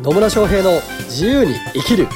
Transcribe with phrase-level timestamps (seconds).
[0.00, 2.06] 野村翔平の自由に生きる。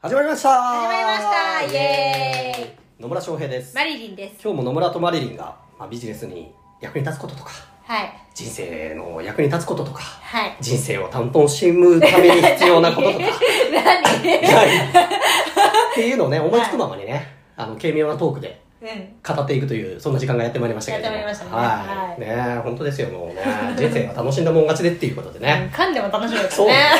[0.00, 0.50] 始まりました。
[0.50, 1.72] 始まりました。
[1.72, 3.74] イエ野村翔平です。
[3.74, 4.42] ーイマリリンです。
[4.44, 6.52] 今日も野村とマリリンが、まあ、ビジネスに
[6.82, 7.52] 役に立つこととか
[7.84, 8.12] はい。
[8.34, 10.56] 人生の役に立つこととかはい。
[10.60, 13.24] 人生を楽しむために必要なこととか。
[13.72, 14.12] 何？
[15.92, 18.62] っていうのをね思いつくままにね、あの軽妙なトークでうん
[19.26, 21.16] 語っていくというそんな時間がやってまいりましたけれども。
[21.16, 22.26] やってまいりましたね。
[22.26, 22.56] はい、はい。
[22.56, 23.08] ね本当ですよ。
[23.08, 23.42] もうね
[23.76, 26.66] 人生は楽しんだもん勝ちでっていうことでね、噛んでも楽しみですそう。
[26.68, 26.90] ね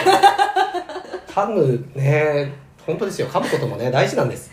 [1.29, 2.53] 噛むね
[2.87, 3.29] 本当ですよ。
[3.29, 4.51] 噛むこともね大事なんです。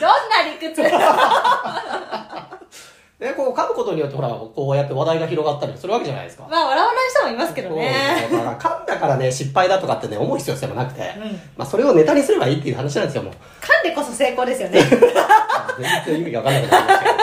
[0.00, 0.82] どんな理屈？
[3.18, 6.46] ねこう噛むことによってほらこうやって話題が広がったりするわけじゃないですか。
[6.50, 8.28] まあ笑わない人もいますけどね。
[8.30, 11.40] だから噛んだからね失敗だとかってね思う必要性もなくて、うん。
[11.56, 13.32] まあそれをネタにすればいいっていう話なんですよもう。
[13.32, 14.80] 噛んでこそ成功ですよね
[15.78, 17.22] 全然意味が分かんなくなりましたけどね。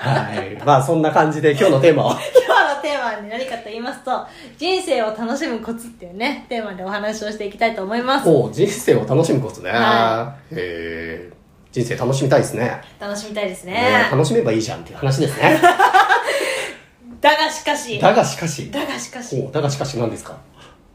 [0.00, 0.62] はい。
[0.64, 2.12] まあそんな感じで今日のテーマは
[2.46, 4.26] 今日のテーマは、ね、何かと言いますと
[4.58, 8.24] 人生を楽しむコツっていうねテーマでお話をしていきたいと思います。
[8.24, 11.30] こう人生を楽しむことね、はへえ
[11.72, 12.80] 人生楽しみたいですね。
[12.98, 13.72] 楽しみたいですね。
[13.74, 15.60] ね楽しめばいいじゃんっていう話ですね。
[17.20, 17.98] だがしかし。
[17.98, 18.70] だがしかし。
[18.70, 19.44] だがしかし。
[19.46, 20.36] おだがしかし何ですか？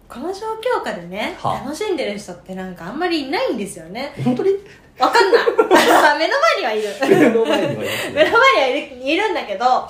[0.08, 0.40] この状
[0.80, 1.64] 況下でね、はあ。
[1.64, 4.14] 楽しんでる人ってなんかあんまりいないんですよね。
[4.24, 4.52] 本当に？
[5.00, 5.46] わかんない。
[6.18, 6.90] 目の前にはいる。
[7.02, 9.90] 目の前にはいます目ねの前にはいるいるんだけどあ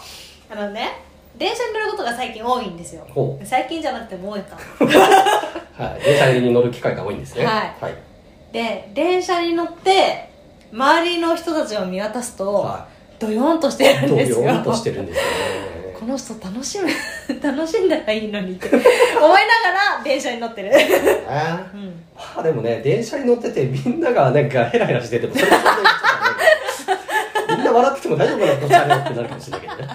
[0.56, 1.02] のね
[1.38, 3.06] 電車に乗ることが最近多いんですよ。
[3.14, 4.58] ほ最近じゃなくても多いか。
[5.78, 6.04] はい。
[6.04, 7.46] 電車に乗る機会が多いんですね。
[7.46, 7.76] はい。
[7.82, 7.94] はい、
[8.52, 10.30] で電車に乗って
[10.72, 12.88] 周りの人たちを見渡すと、は
[13.20, 14.42] ドヨーンとしてるんどですよ。
[14.42, 16.88] よんとしてるんですよねこの人楽しむ
[17.42, 18.96] 楽しんだらいいのにって思いなが
[19.98, 20.88] ら電車に乗ってる、ね
[21.74, 25.42] うん、まあでもね電車に乗っててみんながなんかヘラヘラしててもみ
[27.56, 29.88] んな笑ってても大丈夫かなこっちあれってなるかもしれないけど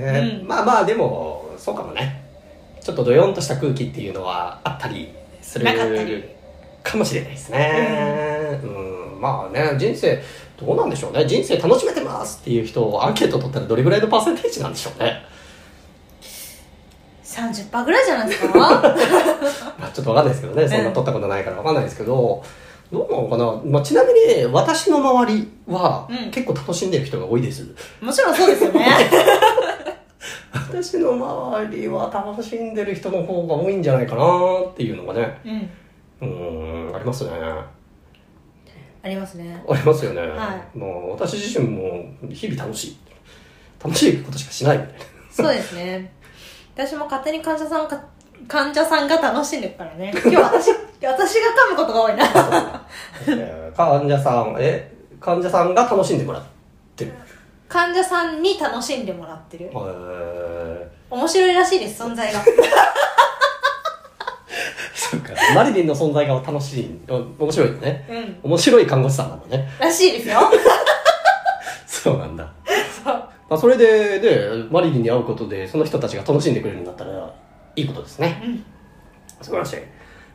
[0.00, 0.12] ね。
[0.12, 0.48] ね うん。
[0.48, 2.22] まあまあでもそうかもね。
[2.80, 5.72] ちょっとドヨンとした空気っていうのはあったりするな
[6.82, 8.60] かもしれないですね。
[8.62, 10.20] うん、まあね人生
[10.66, 11.24] どうなんでしょうね。
[11.26, 15.22] 人生楽しめてますっていう人をアンケート取ったらどれぐらいのパーセンテージなんでしょうね。
[17.24, 18.58] 30%ぐらいじゃないですか？
[19.78, 22.42] まあちょっとわかんないですけどね、そんな取ったことないからわかんないですけど、
[22.92, 26.30] どうなのかな、まあ、ちなみに私の周りはうん。
[26.30, 27.66] 結構楽しんでる人が多いです。
[28.02, 28.86] もちろんそうですよね。
[30.52, 34.24] 私の周りは楽しんでる人の方が多いんじゃないかな
[34.70, 35.38] っていうのがね、
[36.20, 36.28] うん。
[36.28, 37.30] うーん、ありますね。
[39.02, 40.20] ありますねありますよね。
[40.20, 42.98] はもう私自身も日々楽しい。
[43.82, 45.04] 楽しいことしかしないみたいな。
[45.30, 46.12] そうですね
[46.74, 48.00] 私も勝手に患者さんか
[48.46, 50.68] 患者さんが楽しんでるからね今日私
[51.02, 52.86] 私が噛むことが多いな
[53.26, 56.42] えー患者さん、え、患者さんが楽しんでもらっ
[56.94, 57.12] てる。
[57.68, 62.38] 患者さんに楽しんでもらってるえー面白いらしいです存在が
[65.12, 65.34] そうか。
[65.54, 67.00] マリリンの存在が楽しい。
[67.10, 68.06] お面白いよね。
[68.42, 69.68] うん面白い看護師さんなのね。
[69.78, 70.40] らしいですよ
[71.86, 72.50] そうなんだ。
[73.04, 77.30] そうまあ、それで、で、マリリンに会うことで、その人たちが楽しんでくれるんだったら、
[77.76, 78.42] いいことですね。
[78.42, 78.64] うん
[79.42, 79.76] 素晴らしい。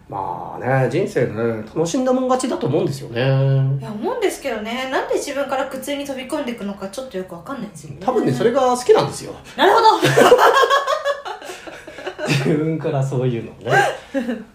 [0.10, 3.22] まあね、人生ね、楽しんだもん勝ちだと思うんですよね。
[3.22, 3.24] い
[3.84, 9.34] や思うんですけどねなんで自分から苦痛に飛び込んでいくのかちょっとよくわかんないんですよね多分ね、それが好きなんですよ。
[9.58, 9.88] なるほど
[12.28, 13.97] 自分からそういうのをね。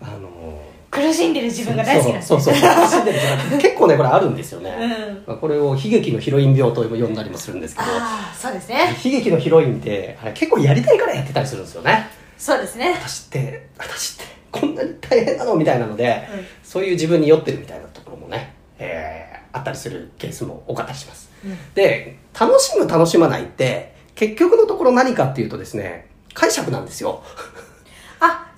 [0.00, 0.58] あの
[0.92, 2.62] 苦しんでる自分が大好きなんですそうそうそう。
[2.62, 4.70] 楽しんでる時間 結構ね、これあるんですよね。
[4.78, 12.08] うんまあこれを悲劇のヒロイン病と呼んだりもするんですけど、ああそうですね悲劇のヒロインって、あれ結構やりたいからやってたりするんですよね。
[12.36, 21.30] そうですね私って、私って、こんなに大変なのみたいなので、うんそういう自分に酔ってるみたいなところもね、えーあったりするケースも多かったりします。
[21.44, 27.22] うんで、楽しむ楽しまないって、結局のところ何かっていうとですね、解釈なんですよ。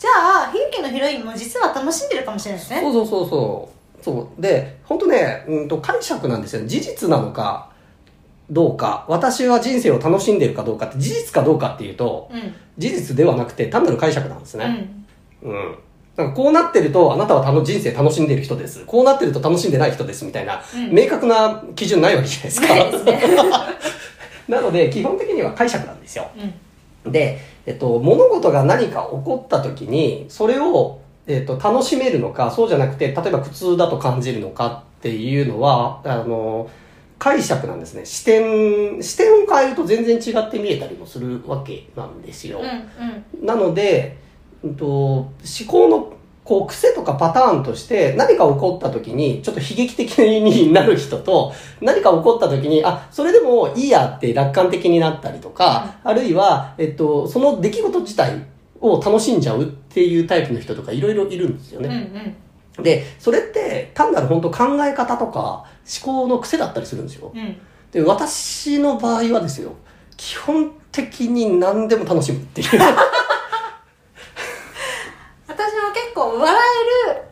[0.06, 3.74] あじゃあ悲劇のヒロインも実は楽しんでるかもしれないですねそうそうそうそう。
[4.04, 4.42] そう。
[4.42, 6.66] で、本当ね、うんと解釈なんですよ。
[6.66, 7.70] 事実なのか、
[8.50, 9.06] どうか。
[9.08, 14.90] 私は人生を楽しんでるかどうかって、事実かどうかっていうと、うん事実ではなくて単なる解釈なんですね。
[15.42, 15.78] うんうん。
[16.16, 18.84] だからこうなってると、あなたは楽人生楽しんでる人です。
[18.84, 22.74] こうなってると楽しんでない人ですみたいな、うん明確な基準ないわけじゃないですか。
[22.74, 23.20] ね
[24.48, 26.28] なので、基本的には解釈なんですよ。
[26.36, 26.52] うん
[27.06, 36.68] で、えっと、物事が何か起こった時に、それを、えっと、楽しめるのか、そうじゃなくて、例えば苦痛だと感じるのかっていうのは、あの、
[37.18, 38.04] 解釈なんですね。
[38.04, 42.58] 視点、視点を変えると全然違って見えたりもするわけなんですよ。
[42.58, 44.16] うんうんなので、
[44.62, 45.32] うんと、思
[45.66, 46.13] 考の
[46.44, 58.44] こう癖とかパターンとして何か起こった時にちょっと悲劇的になる人と何か起こった時にあそれでもいいやって楽観的になったりとか、あるいは、えっと、その出来事自体
[58.80, 62.36] を楽しんじゃうっていうタイプの人とかいろいろいるんですようんうね。
[62.78, 65.64] んでそれって単なる本当考え方とか
[66.04, 67.32] 思考の癖だったりするんですよ。
[67.34, 67.56] うん
[67.92, 69.76] で私の場合はですよ
[70.16, 72.68] 基本的に何でも楽しむっていう。
[76.14, 76.54] 構笑
[77.08, 77.22] える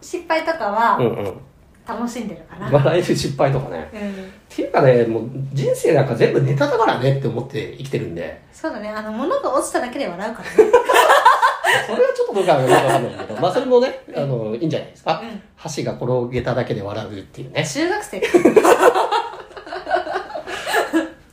[0.00, 1.40] 失敗とかうはんうん。
[1.86, 2.70] 楽しんでるかな。
[2.70, 3.90] 笑える失敗とかね。
[3.92, 4.10] うん。
[4.10, 4.12] っ
[4.48, 8.88] ていうかね、もう人生なんか全部ネタだからねって思って生きてるんで、そうだね。
[8.88, 10.56] あの物が落ちただけで笑うからね。
[11.86, 12.68] それはちょっとどうかわかん
[13.04, 15.20] ないけど、まあそれもね、あの、いいんじゃないですか。
[15.22, 15.42] うん。
[15.56, 17.66] 箸が転げただけで笑うっていうね。
[17.66, 18.22] 中学生。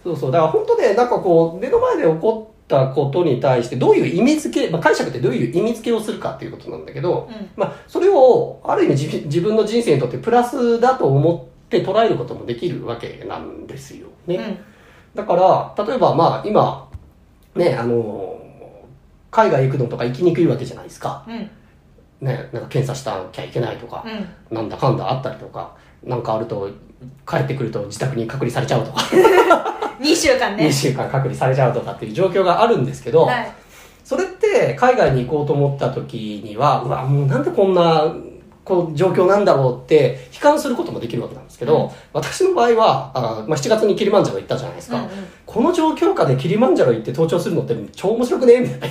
[0.03, 0.31] そうそう。
[0.31, 7.49] だから本当ね、なんかこう、目の前で起こったことに対してどういう意味付け、まあ解釈ってどういう意味付けをするかっていうことなんだけど、うん。
[7.55, 14.35] まあそれをある意味自自分の人生にとってプラスだと思って捉えることもできるわけなんですよね。
[14.35, 14.57] うん。
[15.15, 16.89] だから、例えばまあ今、
[17.55, 18.39] ね、あの、
[19.31, 21.25] 海外行くのとか行きにくいわけじゃないですか。
[21.27, 21.49] うん。
[22.19, 24.55] ね、なんか検査したきゃいけないとか、うん。
[24.55, 26.69] なんだかんだあったりとか、なんかあると、
[27.27, 29.03] 帰ってくると自宅に隔離されちゃうとか、
[29.99, 30.67] 2週間ね。
[30.67, 33.51] 2週間隔離されちゃうとかっていう状況があるんですけど、はい。
[34.03, 38.15] それって海外に行こうと思った時には、うわ、もうなんでこんな、
[38.63, 41.89] こう状況なんだろうって悲観することもできるわけなんですけど、うん。
[42.13, 45.09] 私の場合はあ、まあ、7月にキリマンジャロ行ったじゃないですか、うんうん。
[45.45, 48.59] この状況下でキリマンジャロ行って登頂するのって超面白くね？
[48.59, 48.87] みたいな。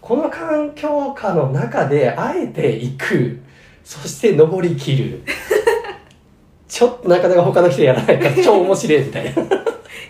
[0.00, 3.40] この環境下の中であえて行く、
[3.84, 5.22] そして登り切る。
[6.68, 9.32] ちょっとなかなか他の人やらないから超面白いみたいな。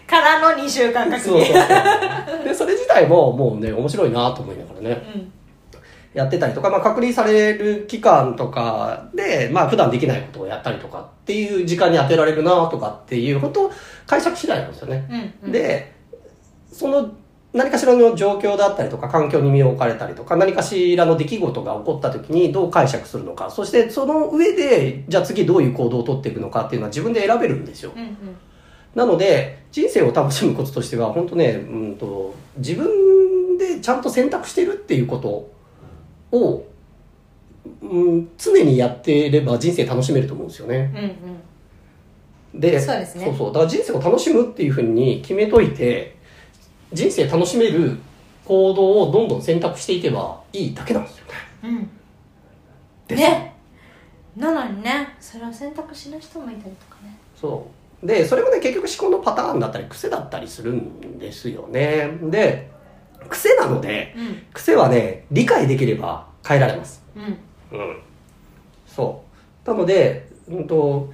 [0.06, 2.44] からの2週間隔そうそう離そう。
[2.44, 5.32] で、それ自体ももうね、面白いなと思いながらね、うん
[6.14, 13.70] やってたりとか、まあ隔離される期間とかで、まあ普段できないことをやったりとかっていう時間に当てられるなとかっていう、本当
[14.06, 15.06] 解釈次第なんですよね。
[15.10, 15.92] うんうんで、
[16.72, 17.10] その
[17.52, 23.50] 何かしらの状況だったりとか環境に身を置かれたりとか何かしらの出来事が起こった時にどう解釈するのか。
[23.50, 27.92] そしてその上でじゃあ次どういう行動をとっていくのかっていうのは自分で選べるんですよ。
[27.96, 28.16] うんうん。
[28.94, 36.66] なので人生を楽しむコツとしては本当ね、うん、と自分でちゃんと選択してるっていうことを、
[37.80, 40.92] うん、常にやっていれば人生楽しめると思うんですよね。
[40.94, 41.30] うん
[42.54, 42.60] うん。
[42.60, 43.24] でそうですね。
[43.24, 43.52] そうそう。
[43.52, 46.17] だから人生を楽しむっていうふうに決めといて
[46.92, 47.98] 人生楽しめる
[48.44, 51.32] 行動をどんどん選択していけばいいだけなんですよね。
[51.64, 51.90] うん。
[53.06, 53.54] ですね。
[54.36, 57.16] なのにねそれを選択しない人もいたりとかね。
[57.36, 57.68] そ
[58.02, 58.06] う。
[58.06, 62.18] でそれもね結局思考のパターンだったり癖だったりするんですよね。
[62.22, 62.70] で
[63.28, 64.42] 癖なのでうん。
[64.52, 67.02] 癖はね理解できれば変えられます。
[67.16, 67.78] うん。
[67.78, 68.00] うん。
[68.86, 69.28] そう。
[69.68, 71.12] なので、うんと、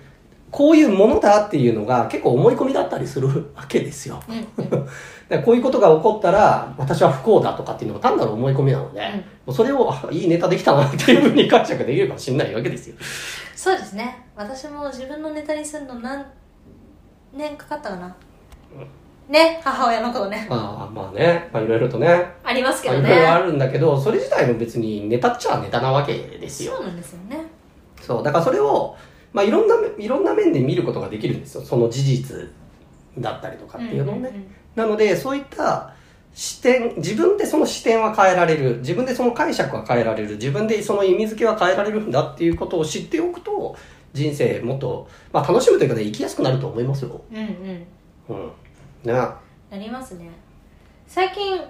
[0.54, 4.22] こういうものだっていうのが結構思い込みだったりするわけですよ。
[5.44, 9.04] こういうことが起こったら私は不幸だとかっていうのが単なる思い込みなので、うん。
[9.06, 12.94] もうそれをあいいネタできたなっていうふうに解釈できるかもしれないわけですよ。
[13.56, 14.26] そうですね。
[14.36, 16.24] 私も自分のネタにするの何
[17.32, 18.16] 年かかったかな。
[19.28, 20.46] ね母親のことね。
[20.48, 22.26] まあまあね、まあ、いろいろとね。
[22.44, 26.74] ありますけまあどねいろいろあるんだけどそれ自体も別にネタっちゃネタなわけですよ。
[26.76, 27.38] そうなんですよね。
[28.00, 28.22] そう。
[28.22, 28.94] だからそれを、
[29.34, 31.62] まあ、いろんないろんな面で見ることができるんですよ。
[31.62, 32.48] その事実
[33.18, 34.46] だったりとかっていうのをね、んんん。
[34.76, 35.92] なのでそういった
[36.32, 38.78] 視点自分でその視点は変えられる。
[38.78, 40.36] 自分でその解釈は変えられる。
[40.36, 43.76] 自分でその意味付けは変えられるんだっていうことを知っておくと
[44.12, 47.20] 人生もっと、まあ、楽しむというかね生きやすくなると思いますよ。
[47.30, 47.86] うんうん。
[48.28, 48.52] うん。
[49.04, 49.12] ね。
[49.12, 50.30] なりますね。
[51.08, 51.60] 最近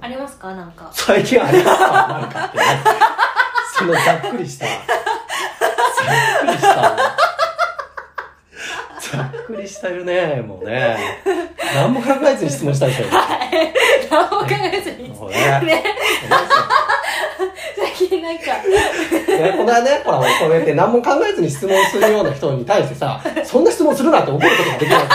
[0.00, 0.54] ありますか？
[0.54, 0.90] なんか。
[0.92, 1.90] 最近ありますか？
[2.08, 2.64] なんかってね。
[3.78, 4.72] そのざっくりしたざ
[6.02, 6.06] っ
[6.40, 6.96] くりした
[9.16, 10.96] ざっくりしたよねもうね。
[11.74, 13.04] 何も考えずに質問したでしょ
[14.10, 15.36] 何も考えずにもうね。
[15.64, 15.84] ね。
[17.76, 18.44] 最近なんか。
[18.44, 25.00] ね、この間ね、ほら、こうやって何も考えずに質問するような人に対してさ、そんな質問するなって怒ることができない。
[25.00, 25.06] ね。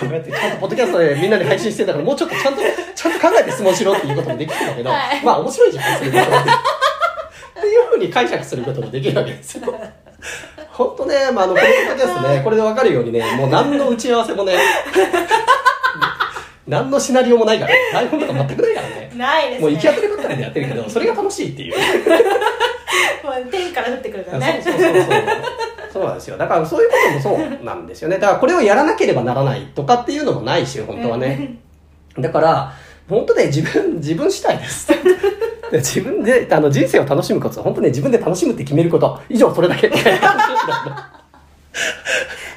[0.00, 2.60] こうやってちゃんとポッドキャストでみんなに配信してんだから、もうちょっとちゃんと、
[2.94, 5.24] ちゃんと考えて質問しろっていうこともできるんだけど、はい。
[5.24, 6.85] まあ面白いじゃん、そういうこと
[7.66, 7.76] って。
[7.76, 9.74] いうふうに解釈することもできるわけですよ。
[10.70, 14.54] 本当ね、まあ、あの、このポッドキャストね、 これでわかるようにね、もう何の打ち合わせもね、
[16.66, 19.12] 何のシナリオもないから、台本とか全くないからね。
[19.16, 21.74] ないですねもう行き当たりばったりでやってるけど、それが楽しいっていう。
[23.24, 25.04] もう天から降ってくるからそうねそうそうそう。
[25.92, 26.36] そうなんですよ。
[26.36, 28.18] だからそういうこともそうなんですよね。
[28.18, 31.56] だからこれをやらなければならないとかっていうのもないし、本当はね。
[32.18, 32.72] だから、
[33.08, 34.92] 本当ね、自分、自分次第です。
[35.70, 39.20] で自分で、あの、人生を楽しむことは、本当ね、自分で楽しむって決めること。
[39.28, 39.90] 以上、それだけ。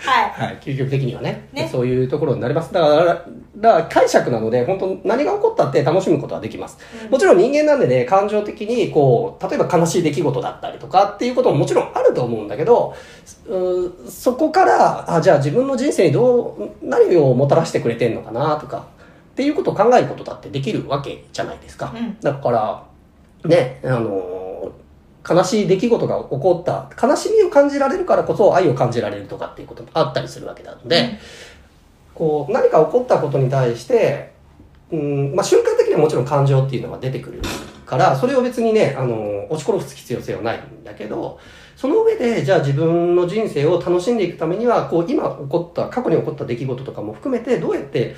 [0.10, 0.30] はい。
[0.32, 1.50] はい、究極的にはね。
[1.54, 1.70] ね。
[1.72, 2.74] そういうところになります。
[2.74, 3.26] だから
[3.60, 7.12] だから解釈なので本当何が起こったって楽しむことはできます、うん。
[7.12, 12.96] もちろん人間なんでね感情的にこう例えば悲しい出来事だったりとかっていうことももちろんあると思うんだけど
[14.08, 18.88] そこからあじゃあ自分の人生にどう何をもたらしてくれてんのかなとか
[19.32, 22.18] っていうことを考えることだってできるわけじゃないですか、うん。
[22.22, 22.84] だから
[23.46, 24.72] ねあの
[25.28, 31.20] 悲しい出来事が起こった悲しみを感じられるからこそ愛を感じられるとかっていうこともあったりするわけなので、
[32.16, 34.34] こう何か起こったことに対して、
[34.92, 37.42] うんまあ、瞬間的にはもちろん感情っていうのが出てくる
[37.86, 41.40] からそれを別にねあの押し殺す必要性はないんだけど
[41.76, 48.16] その上でじゃあ自分の人生を楽しんでいくためにはこう今起こった過去に起こった出来事とかも含めてどうやって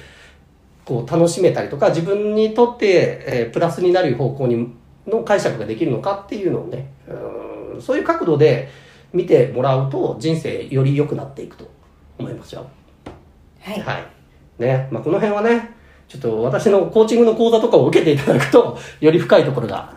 [0.84, 4.74] こう楽しめたりとか自分にとって、えープラスになる方向に
[5.08, 8.70] の解釈ができるのかっていうのをねうんそういう角度で
[9.13, 11.70] 見てもらうと人生より良くなっていくと
[12.17, 12.67] 思いますよ。
[13.60, 14.05] はいはい。
[14.62, 14.88] ね。
[14.91, 15.72] まあ、この辺はね、
[16.08, 19.93] ちょっと私のコーチングの講座とかを受けていただくと、 より深いところが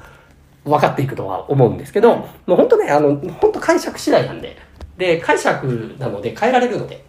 [0.64, 4.56] 分かっていくとは思うんですけど、もう本当ね、あの、本当解釈次第なんで、
[4.98, 7.04] で、解釈なので変えられるので、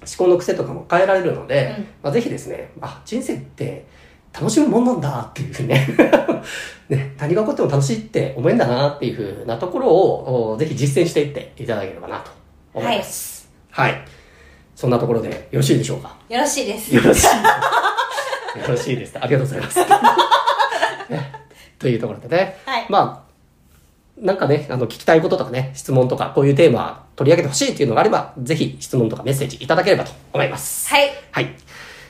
[0.00, 3.86] 思考の癖とかも変えられるので、うんまあ、ぜひですね、あ、人生って
[4.40, 5.86] 楽しむもんなんだっていうふうにね、
[6.88, 12.30] ね、何が起こっても楽しいって思えんだなっていうふうなところを、おぜひ実践していっていただければなと
[12.72, 13.50] 思います。
[13.70, 14.04] はい。
[14.76, 16.14] そんなところでよろしいでしょうか？
[16.28, 17.26] よろしいですよろしい。
[17.26, 17.32] よ
[18.68, 19.16] ろしいです。
[19.20, 19.78] ありがとうございます。
[21.10, 21.32] ね
[21.78, 22.56] というところでね。
[22.64, 30.88] はいまあ、なんかね、あの、聞きたいこととかね、質問とか、こういうテーマ取り上げてほしいっていうのがあれば、ぜひ質問とかメッセージいただければと思います。
[30.88, 31.54] はいはい。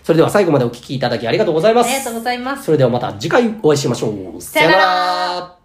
[0.08, 1.86] それでは最後までお聞きいただきありがとうございます。
[1.88, 4.40] ありがとうございますそれではまた次回お会いしましょう。
[4.40, 5.57] さよなら